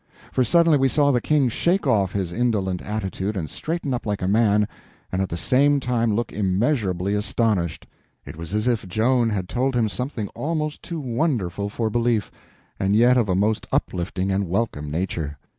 [0.31, 4.23] For suddenly we saw the King shake off his indolent attitude and straighten up like
[4.23, 4.67] a man,
[5.11, 7.85] and at the same time look immeasurably astonished.
[8.25, 12.31] It was as if Joan had told him something almost too wonderful for belief,
[12.79, 15.37] and yet of a most uplifting and welcome nature.